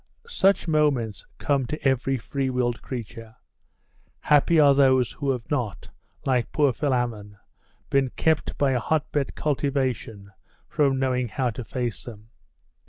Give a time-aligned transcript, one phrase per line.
[0.25, 3.35] Such moments come to every free willed creature.
[4.21, 5.89] Happy are those who have not,
[6.25, 7.37] like poor Philammon,
[7.91, 10.31] been kept by a hotbed cultivation
[10.67, 12.29] from knowing how to face them?